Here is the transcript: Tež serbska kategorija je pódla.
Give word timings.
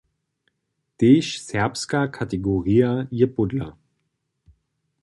Tež 1.03 1.29
serbska 1.49 2.01
kategorija 2.17 2.91
je 3.21 3.31
pódla. 3.37 3.71